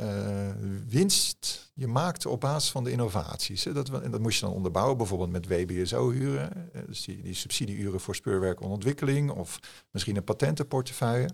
[0.00, 0.50] uh,
[0.88, 3.62] winst je maakte op basis van de innovaties.
[3.62, 6.72] Dat, en dat moest je dan onderbouwen, bijvoorbeeld met WBSO-huren.
[6.72, 9.30] Eh, dus die, die subsidieuren voor speurwerk en ontwikkeling.
[9.30, 9.58] Of
[9.90, 11.30] misschien een patentenportefeuille.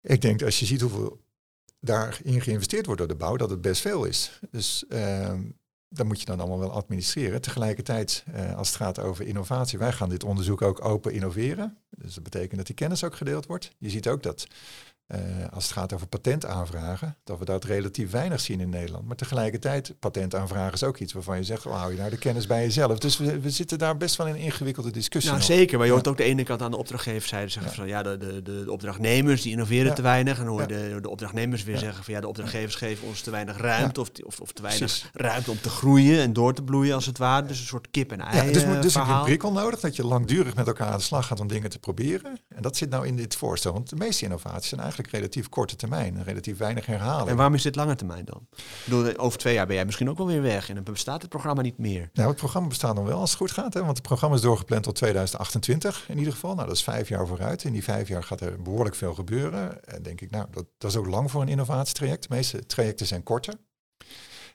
[0.00, 1.20] Ik denk als je ziet hoeveel
[1.80, 4.40] daarin geïnvesteerd wordt door de bouw, dat het best veel is.
[4.50, 5.34] Dus uh,
[5.88, 7.40] dat moet je dan allemaal wel administreren.
[7.40, 11.78] Tegelijkertijd, eh, als het gaat over innovatie, wij gaan dit onderzoek ook open innoveren.
[11.90, 13.70] Dus dat betekent dat die kennis ook gedeeld wordt.
[13.78, 14.46] Je ziet ook dat
[15.14, 15.18] uh,
[15.52, 19.06] als het gaat over patentaanvragen, dat we dat relatief weinig zien in Nederland.
[19.06, 22.46] Maar tegelijkertijd, patentaanvragen is ook iets waarvan je zegt, oh, hou je nou de kennis
[22.46, 22.98] bij jezelf.
[22.98, 25.32] Dus we, we zitten daar best wel in een ingewikkelde discussie.
[25.32, 28.02] Nou, zeker, maar je hoort ook de ene kant aan de opdrachtgevers zeggen van ja,
[28.02, 30.38] de, de, de, opdrachtnemers die innoveren te weinig.
[30.38, 33.30] En hoor je de, de opdrachtnemers weer zeggen van ja, de opdrachtgevers geven ons te
[33.30, 36.94] weinig ruimte of, of, of, te weinig ruimte om te groeien en door te bloeien
[36.94, 37.46] als het ware.
[37.46, 38.36] Dus een soort kip en ei.
[38.46, 40.96] Ja, dus, uh, dus heb je een prikkel nodig dat je langdurig met elkaar aan
[40.96, 42.40] de slag gaat om dingen te proberen.
[42.48, 45.76] En dat zit nou in dit voorstel, want de meeste innovaties zijn eigenlijk relatief korte
[45.76, 47.28] termijn, relatief weinig herhalen.
[47.28, 48.46] En waarom is dit lange termijn dan?
[48.52, 51.20] Ik bedoel, over twee jaar ben jij misschien ook wel weer weg en dan bestaat
[51.20, 52.10] het programma niet meer.
[52.12, 54.42] Nou, het programma bestaat nog wel als het goed gaat, hè, want het programma is
[54.42, 56.54] doorgepland tot 2028 in ieder geval.
[56.54, 57.64] Nou, dat is vijf jaar vooruit.
[57.64, 59.84] In die vijf jaar gaat er behoorlijk veel gebeuren.
[59.84, 62.22] En denk ik, nou, dat, dat is ook lang voor een innovatietraject.
[62.22, 63.54] De meeste trajecten zijn korter.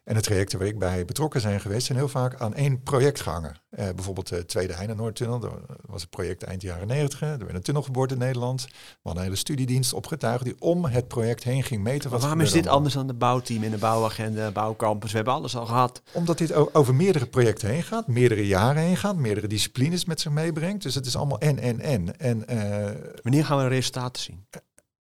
[0.07, 3.21] En de trajecten waar ik bij betrokken zijn geweest, zijn heel vaak aan één project
[3.21, 3.55] gehangen.
[3.69, 5.51] Eh, bijvoorbeeld de Tweede Heinenoordtunnel, dat
[5.85, 7.21] was een project eind jaren 90.
[7.21, 8.63] Er werd een tunnel geboord in Nederland.
[8.63, 12.09] We hadden een hele studiedienst opgetuigd die om het project heen ging meten.
[12.09, 15.09] Maar waarom is dit anders dan de bouwteam in de bouwagenda, bouwcampus?
[15.09, 16.01] We hebben alles al gehad.
[16.11, 20.31] Omdat dit over meerdere projecten heen gaat, meerdere jaren heen gaat, meerdere disciplines met zich
[20.31, 20.83] meebrengt.
[20.83, 22.19] Dus het is allemaal en, en, en.
[22.19, 22.91] en uh,
[23.21, 24.45] Wanneer gaan we resultaten zien?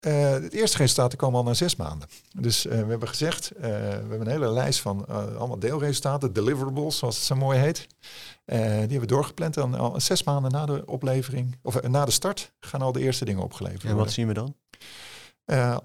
[0.06, 2.08] Uh, het eerste resultaten komen al na zes maanden.
[2.38, 6.98] Dus uh, we hebben gezegd, uh, we hebben een hele lijst van allemaal deelresultaten, deliverables
[6.98, 7.86] zoals het zo mooi heet.
[8.44, 12.52] die hebben we doorgepland en al zes maanden na de oplevering, of na de start,
[12.60, 13.98] gaan al de eerste dingen opgeleverd worden.
[13.98, 14.54] En wat zien we dan?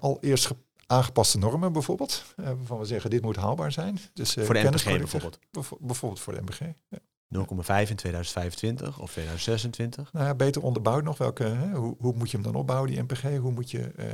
[0.00, 0.50] al eerst
[0.86, 3.98] aangepaste normen bijvoorbeeld, waarvan we zeggen dit moet haalbaar zijn.
[4.12, 5.38] Dus, voor de bijvoorbeeld?
[5.80, 6.98] Bijvoorbeeld voor de MPG, ja.
[7.36, 7.40] 0,5
[7.88, 10.12] in 2025 of 2026?
[10.12, 11.18] Nou ja, beter onderbouwd nog.
[11.18, 13.22] Welke, hè, hoe, hoe, moet je hem dan opbouwen, die MPG?
[13.22, 14.04] Hoe moet je uh,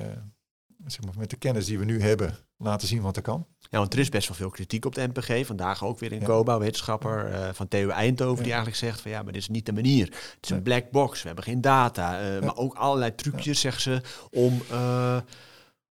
[0.86, 3.46] zeg maar, met de kennis die we nu hebben laten zien wat er kan?
[3.58, 5.46] Ja, want er is best wel veel kritiek op de MPG.
[5.46, 6.58] Vandaag ook weer in ja.
[6.58, 9.72] Wetenschapper uh, van TU Eindhoven, die eigenlijk zegt van ja, maar dit is niet de
[9.72, 10.06] manier.
[10.06, 12.36] Het is een black box, we hebben geen data.
[12.36, 14.00] Uh, maar ook allerlei trucjes, zeggen ze,
[14.30, 14.62] om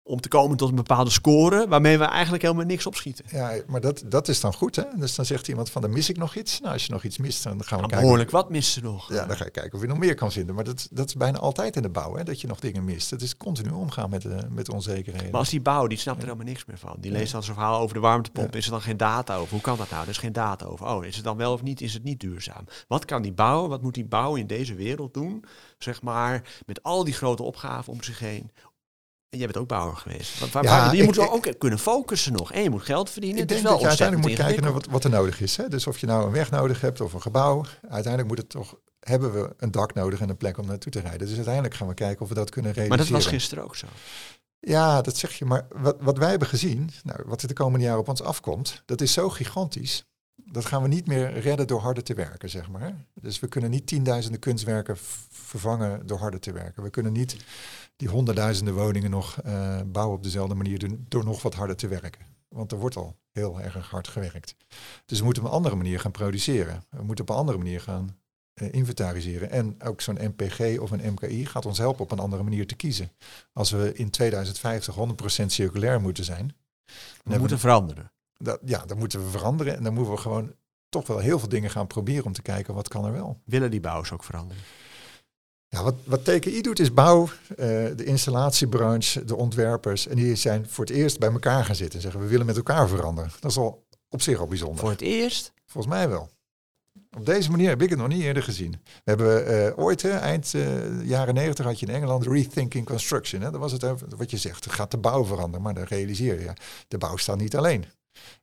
[0.08, 3.26] om te komen tot een bepaalde score, waarmee we eigenlijk helemaal niks opschieten.
[3.32, 4.84] Ja, maar dat, dat is dan goed, hè?
[4.96, 6.60] Dus dan zegt iemand van, dan mis ik nog iets.
[6.60, 8.00] Nou, als je nog iets mist, dan gaan we kijken.
[8.00, 9.14] Behoorlijk wat mist ze nog.
[9.14, 10.56] Ja, dan ga je kijken of je nog meer kan vinden.
[10.56, 12.24] Maar dat, dat is bijna altijd in de bouw, hè?
[12.24, 13.10] Dat je nog dingen mist.
[13.10, 15.32] Het is continu omgaan met, uh, met onzekerheden.
[15.32, 16.96] Maar als die bouw, die snapt er helemaal niks meer van.
[17.00, 18.56] Die leest dan zo'n verhaal over de warmtepomp.
[18.56, 19.52] Is er dan geen data over?
[19.52, 20.04] Hoe kan dat nou?
[20.04, 20.88] Er is geen data over.
[20.88, 21.82] Oh, is het dan wel of niet?
[21.82, 22.66] Is het niet duurzaam?
[22.88, 25.44] Wat kan die bouw, wat moet die bouw in deze wereld doen?
[25.78, 28.52] Zeg maar, met al die grote opgaven om zich heen
[29.30, 30.40] En jij bent ook bouwer geweest.
[30.52, 32.52] Waar, Ja, waar- je ik- moet wel ik- ook kunnen focussen nog.
[32.52, 33.38] En je moet geld verdienen.
[33.44, 35.42] Ik het is denk wel dat je uiteindelijk moet kijken naar wat, wat er nodig
[35.42, 35.58] is.
[35.58, 35.68] Hè?
[35.70, 37.64] Dus of je nou een weg nodig hebt of een gebouw.
[37.82, 41.00] Uiteindelijk moet het toch, hebben we een dak nodig en een plek om naartoe te
[41.00, 41.28] rijden.
[41.28, 43.14] Dus uiteindelijk gaan we kijken of we dat kunnen Maar realiseren.
[43.14, 43.88] dat was gisteren ook zo.
[44.60, 45.46] Ja, dat zeg je.
[45.46, 48.82] Maar wat, wat wij hebben gezien, nou, wat er de komende jaren op ons afkomt,
[48.86, 50.06] dat is zo gigantisch.
[50.52, 53.06] Dat gaan we niet meer redden door harder te werken, zeg maar.
[53.14, 54.98] Dus we kunnen niet tienduizenden kunstwerken
[55.32, 56.84] vervangen door harder te werken.
[56.84, 57.38] We kunnen niet
[57.96, 61.88] die honderdduizenden woningen nog eh, bouwen op dezelfde manier doen, door nog wat harder te
[61.88, 62.26] werken.
[62.48, 64.56] Want er wordt al heel erg hard gewerkt.
[65.06, 66.84] Dus we moeten op een andere manier gaan produceren.
[66.90, 68.18] We moeten op een andere manier gaan
[68.54, 69.50] eh, inventariseren.
[69.50, 72.76] En ook zo'n MPG of een MKI gaat ons helpen op een andere manier te
[72.76, 73.12] kiezen.
[73.54, 74.96] Als we in 2050
[75.42, 76.56] 100% circulair moeten zijn,
[77.24, 78.12] We moeten veranderen.
[78.38, 79.76] Dat, ja, dan moeten we veranderen.
[79.76, 80.54] En dan moeten we gewoon
[80.90, 83.42] toch wel heel veel dingen gaan proberen om te kijken wat kan er wel.
[83.46, 84.64] Willen die bouwers ook veranderen?
[85.70, 87.58] Ja, wat, wat TKI doet is bouw, eh,
[87.96, 90.08] de installatiebranche, de ontwerpers.
[90.08, 92.58] En die zijn voor het eerst bij elkaar gaan zitten en zeggen we willen met
[92.58, 93.32] elkaar veranderen.
[93.40, 94.80] Dat is al op zich al bijzonder.
[94.80, 95.54] Voor het eerst?
[95.66, 96.30] Volgens mij wel.
[97.18, 98.72] Op deze manier heb ik het nog niet eerder gezien.
[98.72, 103.42] We hebben eh, ooit, hè, eind eh, jaren negentig, had je in Engeland Rethinking Construction.
[103.42, 103.52] Hè.
[103.52, 105.62] Dat was het hè, wat je zegt, gaat de bouw veranderen.
[105.62, 106.54] Maar dan realiseer je,
[106.88, 107.86] de bouw staat niet alleen.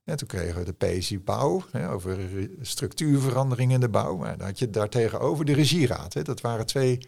[0.04, 2.18] En toen kregen we de PSI Bouw, hè, over
[2.60, 4.16] structuurverandering in de bouw.
[4.16, 6.14] Maar dan had je daartegenover de regieraad.
[6.14, 6.22] Hè.
[6.22, 6.98] Dat waren twee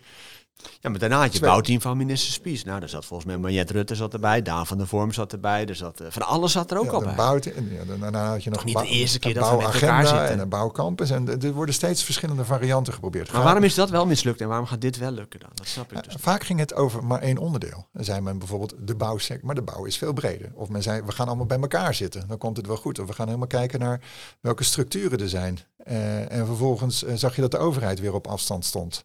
[0.81, 2.65] Ja, maar daarna had je het bouwteam van minister Spies.
[2.65, 4.43] Nou, daar zat volgens mij Mariette Rutte zat erbij.
[4.43, 5.67] Daan van der Vorm zat erbij.
[5.67, 7.15] Er zat, eh, van alles zat er ook ja, al bij.
[7.15, 9.57] bouw- en ja, daarna had je nog Niet een de eerste keer een dat we
[9.57, 10.29] met elkaar zitten.
[10.29, 11.11] En een bouwcampus.
[11.11, 13.33] En er worden steeds verschillende varianten geprobeerd.
[13.33, 15.51] Maar waarom is dat wel mislukt en waarom gaat dit wel lukken dan?
[15.55, 16.21] Dat snap ik dus Ja, niet.
[16.23, 17.87] Vaak ging het over maar één onderdeel.
[17.93, 20.51] Dan zei men bijvoorbeeld de bouwsector, maar de bouw is veel breder.
[20.55, 22.99] Of men zei, we gaan allemaal bij elkaar zitten, dan komt het wel goed.
[22.99, 24.01] Of we gaan helemaal kijken naar
[24.41, 25.59] welke structuren er zijn.
[25.77, 29.01] Eh, en vervolgens eh, zag je dat de overheid weer op afstand stond.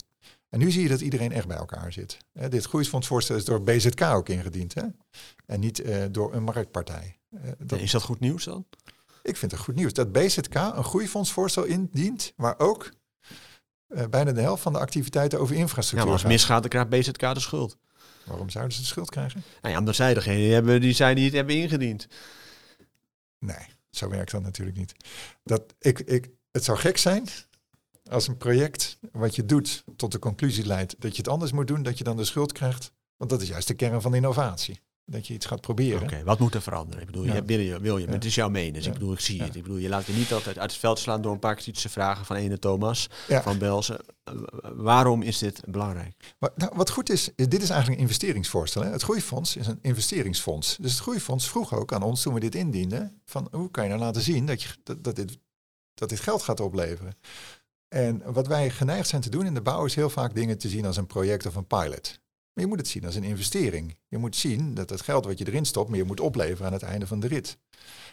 [0.51, 2.17] En nu zie je dat iedereen echt bij elkaar zit.
[2.33, 4.73] Eh, dit groeisfondsvoorstel is door BZK ook ingediend.
[4.73, 4.83] Hè?
[5.45, 7.19] En niet eh, door een marktpartij.
[7.29, 8.65] Eh, dat, Is dat goed nieuws dan?
[9.23, 12.91] ik vind het goed nieuws dat BZK een groeifondsvoorstel indient, waar ook
[13.87, 16.89] eh, bijna de helft van de activiteiten over Ja, infrastructuur maar als misgaat, dan krijgt
[16.89, 17.77] BZK de schuld.
[18.25, 19.43] Waarom zouden ze de schuld krijgen?
[19.61, 22.07] Nou ja, omdat zij degene die hebben die, zij die het hebben ingediend.
[23.39, 24.93] Nee, zo werkt dat natuurlijk niet.
[25.43, 27.27] Dat, ik, ik, het zou gek zijn
[28.09, 31.67] als een project wat je doet tot de conclusie leidt dat je het anders moet
[31.67, 32.91] doen, dat je dan de schuld krijgt.
[33.17, 34.81] Want dat is juist de kern van innovatie.
[35.05, 36.01] Dat je iets gaat proberen.
[36.01, 36.99] Oké, wat moet er veranderen?
[37.01, 37.33] Ik bedoel, Ja.
[37.33, 38.11] je, wil je, wil je, Ja.
[38.11, 38.73] het is jouw mening.
[38.73, 38.91] Dus Ja.
[38.91, 39.55] ik bedoel, ik zie het.
[39.55, 41.89] Ik bedoel, je laat je niet altijd uit het veld slaan door een paar kritische
[41.89, 43.99] vragen van ene Thomas, van Belzen.
[44.23, 44.33] Eh,
[44.75, 46.35] waarom is dit belangrijk?
[46.39, 48.83] Maar, nou, wat goed is, is, dit is eigenlijk een investeringsvoorstel.
[48.83, 48.89] Hè?
[48.89, 50.77] Het Groeifonds is een investeringsfonds.
[50.81, 53.89] Dus het Groeifonds vroeg ook aan ons toen we dit indienden, van hoe kan je
[53.89, 55.37] nou laten zien dat, je, dat, dat, dit,
[55.93, 57.15] dat dit geld gaat opleveren.
[57.93, 60.69] En wat wij geneigd zijn te doen in de bouw is heel vaak dingen te
[60.69, 62.19] zien als een project of een pilot.
[62.53, 63.97] Maar je moet het zien als een investering.
[64.07, 66.83] Je moet zien dat het geld wat je erin stopt, meer moet opleveren aan het
[66.83, 67.57] einde van de rit.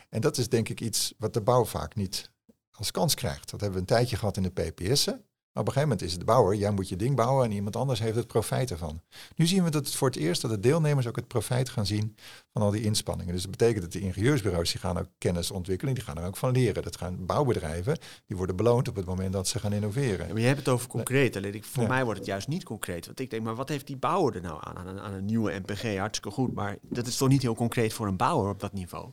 [0.09, 2.31] En dat is denk ik iets wat de bouw vaak niet
[2.71, 3.51] als kans krijgt.
[3.51, 5.25] Dat hebben we een tijdje gehad in de PPS'en.
[5.59, 7.53] Maar op een gegeven moment is het de bouwer, jij moet je ding bouwen en
[7.53, 9.01] iemand anders heeft het profijt ervan.
[9.37, 11.87] Nu zien we dat het voor het eerst dat de deelnemers ook het profijt gaan
[11.87, 12.16] zien
[12.53, 13.33] van al die inspanningen.
[13.33, 16.37] Dus dat betekent dat de ingenieursbureaus die gaan ook kennis ontwikkelen, die gaan er ook
[16.37, 16.83] van leren.
[16.83, 20.27] Dat gaan bouwbedrijven, die worden beloond op het moment dat ze gaan innoveren.
[20.27, 21.37] Ja, maar je hebt het over concreet.
[21.37, 21.88] Alleen ik, voor Ja.
[21.88, 23.07] mij wordt het juist niet concreet.
[23.07, 24.77] Want ik denk, maar wat heeft die bouwer er nou aan?
[24.77, 26.55] Aan, een- aan een nieuwe MPG, hartstikke goed.
[26.55, 29.11] Maar dat is toch niet heel concreet voor een bouwer op dat niveau?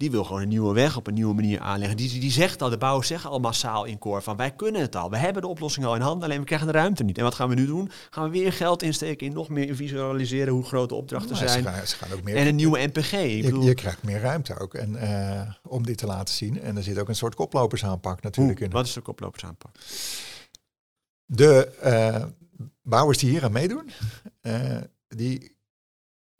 [0.00, 1.96] Die wil gewoon een nieuwe weg op een nieuwe manier aanleggen.
[1.96, 4.96] Die, die zegt al, de bouwers zeggen al massaal in koor van wij kunnen het
[4.96, 5.10] al.
[5.10, 7.18] We hebben de oplossing al in handen, alleen we krijgen de ruimte niet.
[7.18, 7.90] En wat gaan we nu doen?
[8.10, 11.64] Gaan we weer geld insteken in nog meer visualiseren hoe groot de opdrachten ze, zijn.
[11.64, 12.36] gaan, ze gaan ook meer.
[12.36, 13.12] En een nieuwe MPG.
[13.12, 16.60] Ik je, je krijgt meer ruimte ook en, eh, om dit te laten zien.
[16.60, 18.70] En er zit ook een soort koplopersaanpak natuurlijk in.
[18.70, 19.74] Wat is de koplopersaanpak?
[21.24, 22.24] De eh,
[22.82, 23.90] bouwers die hier aan meedoen,
[24.40, 24.76] eh,
[25.08, 25.58] die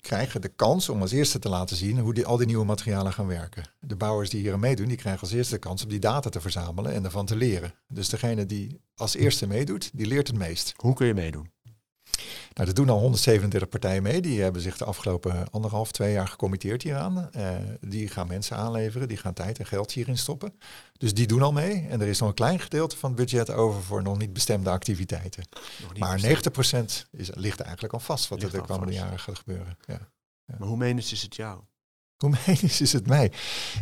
[0.01, 3.13] krijgen de kans om als eerste te laten zien hoe die, al die nieuwe materialen
[3.13, 3.65] gaan werken.
[3.81, 6.31] De bouwers die hier aan meedoen, die krijgen als eerste de kans om die data
[6.31, 7.75] te verzamelen en ervan te leren.
[7.89, 10.73] Dus degene die als eerste meedoet, die leert het meest.
[10.77, 11.51] Hoe kun je meedoen?
[12.55, 14.21] Nou, er doen al 137 partijen mee.
[14.21, 17.31] Die hebben zich de afgelopen anderhalf, twee jaar gecommitteerd hieraan.
[17.33, 17.49] Eh,
[17.81, 20.59] die gaan mensen aanleveren, die gaan tijd en geld hierin stoppen.
[20.93, 21.87] Dus die doen al mee.
[21.89, 24.71] En er is nog een klein gedeelte van het budget over voor nog niet bestemde
[24.71, 25.45] activiteiten.
[25.81, 27.07] Nog niet Maar bestemd.
[27.07, 29.77] 90% is, ligt eigenlijk al vast wat er de komende jaren gaat gebeuren.
[29.87, 30.09] Ja.
[30.59, 31.61] Maar hoe menens is het jou?
[32.17, 33.33] Hoe menisch is het mij?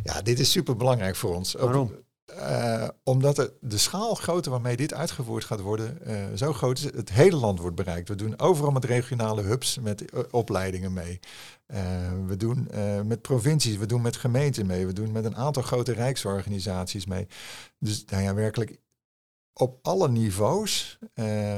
[0.03, 1.57] Ja, dit is super belangrijk voor ons.
[1.57, 1.93] Ook,
[2.37, 6.85] Eh, omdat de, schaalgrootte waarmee dit uitgevoerd gaat worden eh, zo groot is.
[6.85, 8.09] Het hele land wordt bereikt.
[8.09, 11.21] We doen overal met regionale hubs, met eh, opleidingen mee.
[12.27, 12.69] We doen
[13.07, 14.87] met provincies, we doen met gemeenten mee.
[14.87, 17.27] We doen met een aantal grote rijksorganisaties mee.
[17.79, 18.79] Dus nou ja, werkelijk
[19.53, 20.99] op alle niveaus,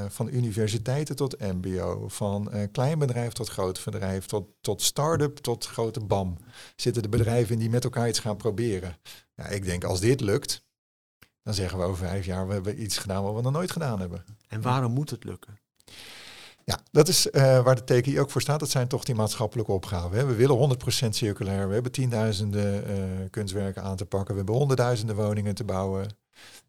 [0.08, 6.00] van universiteiten tot mbo, van klein bedrijf tot groot bedrijf, tot, tot start-up tot grote
[6.00, 6.36] BAM,
[6.76, 8.96] zitten de bedrijven in die met elkaar iets gaan proberen.
[9.40, 10.64] Ja, ik denk als dit lukt,
[11.42, 14.00] dan zeggen we over vijf jaar, we hebben iets gedaan wat we nog nooit gedaan
[14.00, 14.24] hebben.
[14.48, 15.58] En waarom moet het lukken?
[16.64, 18.60] Ja, dat is uh, waar de TKI ook voor staat.
[18.60, 20.26] Dat zijn toch die maatschappelijke opgaven.
[20.26, 21.66] We willen 100% circulair.
[21.68, 24.30] We hebben tienduizenden uh, kunstwerken aan te pakken.
[24.30, 26.16] We hebben honderdduizenden woningen te bouwen.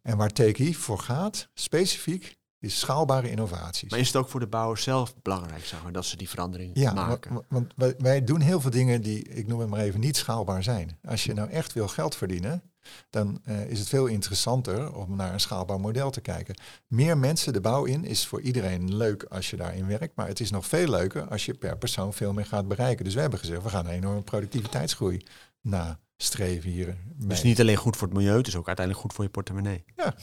[0.02, 3.90] En waar TKI voor gaat, specifiek, is schaalbare innovaties.
[3.90, 6.72] Maar is het ook voor de bouwers zelf belangrijk, zeg maar, dat ze die verandering
[6.74, 7.34] ja, maken?
[7.34, 10.18] Want, want wij, wij, doen heel veel dingen die, ik noem het maar even, niet
[10.18, 10.98] schaalbaar zijn.
[11.08, 12.64] Als je nou echt wil geld verdienen,
[13.10, 16.56] dan uh, is het veel interessanter om naar een schaalbaar model te kijken.
[16.88, 20.40] Meer mensen de bouw in is voor iedereen leuk als je daarin werkt, maar het
[20.40, 23.06] is nog veel leuker als je per persoon veel meer gaat bereiken.
[23.06, 25.26] Dus we hebben gezegd, we gaan een enorme productiviteitsgroei
[25.62, 26.98] nastreven hier.
[27.16, 29.84] Dus niet alleen goed voor het milieu, het is ook uiteindelijk goed voor je portemonnee.
[29.96, 30.16] Ja,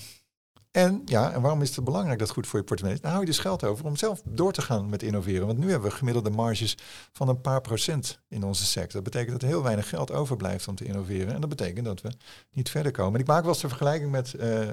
[0.70, 3.02] en, ja, en waarom is het belangrijk dat goed voor je portemonnee is?
[3.02, 5.46] Dan hou je dus geld over om zelf door te gaan met innoveren.
[5.46, 6.76] Want nu hebben we gemiddelde marges
[7.12, 8.92] van een paar procent in onze sector.
[8.92, 11.34] Dat betekent dat er heel weinig geld overblijft om te innoveren.
[11.34, 12.12] En dat betekent dat we
[12.52, 13.14] niet verder komen.
[13.14, 14.34] En ik maak wel eens de vergelijking met...
[14.40, 14.68] Uh,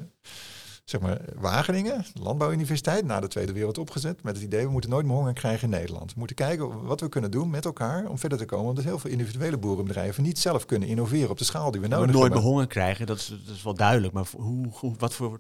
[0.86, 4.24] zeg maar, Wageningen, landbouwuniversiteit, na de Tweede Wereld opgezet.
[4.24, 6.14] Met het idee, we moeten nooit meer honger krijgen in Nederland.
[6.14, 8.70] We moeten kijken wat we kunnen doen met elkaar om verder te komen.
[8.70, 12.06] Omdat heel veel individuele boerenbedrijven niet zelf kunnen innoveren op de schaal die we nodig
[12.06, 12.20] hebben.
[12.22, 14.14] Nooit meer honger krijgen, dat is, dat is wel duidelijk.
[14.14, 15.40] Maar hoe, hoe, wat, voor,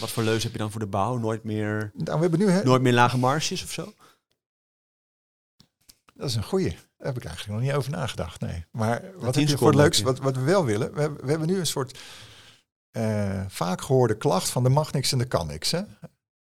[0.00, 1.16] wat voor leus heb je dan voor de bouw?
[1.16, 3.92] Nooit meer, nou, we hebben nu, nooit meer lage marges of zo?
[6.14, 6.70] Dat is een goeie.
[6.70, 8.40] Daar heb ik eigenlijk nog niet over nagedacht.
[8.40, 8.64] Nee.
[8.70, 10.04] Maar wat heb je voor het leukste?
[10.04, 11.98] Wat, wat we wel willen, we hebben, we hebben nu een soort
[12.96, 15.70] uh, vaak gehoorde klacht van de mag niks en de kan niks.
[15.70, 15.80] Hè?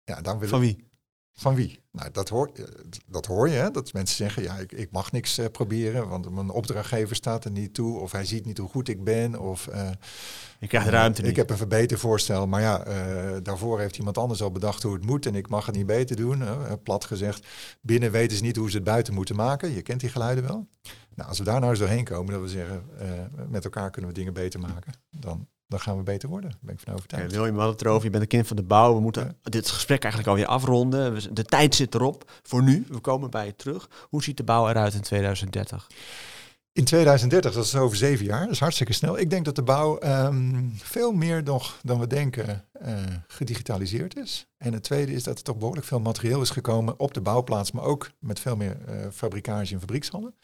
[0.04, 0.90] Ja, dan wil van wie?
[1.34, 1.80] Van wie?
[1.92, 2.64] Nou, dat hoor, eh,
[3.06, 3.70] dat hoor je, hè?
[3.70, 7.50] dat mensen zeggen, ja, ik, ik mag niks uh, proberen, want mijn opdrachtgever staat er
[7.50, 9.68] niet toe, of hij ziet niet hoe goed ik ben, of...
[9.68, 9.90] Uh,
[10.58, 11.36] ik krijg ruimte Ik niet.
[11.36, 12.78] heb een verbetervoorstel, maar ja,
[13.40, 16.16] daarvoor heeft iemand anders al bedacht hoe het moet en ik mag het niet beter
[16.16, 16.42] doen.
[16.82, 17.46] plat gezegd,
[17.80, 19.74] binnen weten ze niet hoe ze het buiten moeten maken.
[19.74, 20.66] Je kent die geluiden wel.
[21.14, 22.84] Nou, als we daar nou eens doorheen komen, dat we zeggen,
[23.48, 26.50] met elkaar kunnen we dingen beter maken, dan dan gaan we beter worden.
[26.50, 27.24] Daar ben ik van overtuigd.
[27.24, 28.04] Okay, William, we hadden het erover.
[28.04, 28.94] Je bent een kind van de bouw.
[28.94, 31.34] We moeten dit gesprek eigenlijk alweer afronden.
[31.34, 32.84] De tijd zit erop voor nu.
[32.88, 33.88] We komen bij je terug.
[34.08, 35.86] Hoe ziet de bouw eruit in 2030?
[36.74, 39.18] In 2030, dat is over zeven jaar, dat is hartstikke snel.
[39.18, 42.94] Ik denk dat de bouw um, veel meer nog dan we denken uh,
[43.26, 44.46] gedigitaliseerd is.
[44.56, 47.72] En het tweede is dat er toch behoorlijk veel materieel is gekomen op de bouwplaats,
[47.72, 50.34] maar ook met veel meer uh, fabrikage in fabriekshallen.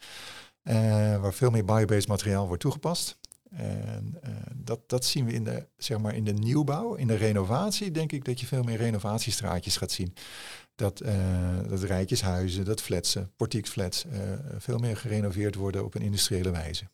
[0.62, 0.74] Uh,
[1.20, 3.18] waar veel meer biobased materiaal wordt toegepast.
[3.50, 6.94] En uh, dat, dat zien we in de, zeg maar in de nieuwbouw.
[6.94, 10.14] In de renovatie denk ik dat je veel meer renovatiestraatjes gaat zien.
[10.74, 11.12] Dat, uh,
[11.68, 14.20] dat rijtjeshuizen, dat flatsen, portiekflats, uh,
[14.58, 16.88] veel meer gerenoveerd worden op een industriële wijze.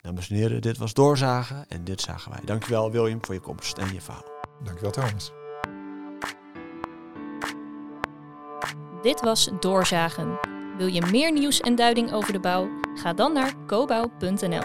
[0.00, 2.40] Dames en heren, dit was Doorzagen en dit zagen wij.
[2.44, 4.24] Dankjewel William voor je komst en je verhaal.
[4.64, 5.32] Dankjewel Thomas.
[9.02, 10.38] Dit was Doorzagen.
[10.76, 12.68] Wil je meer nieuws en duiding over de bouw?
[12.94, 14.64] Ga dan naar cobouw.nl.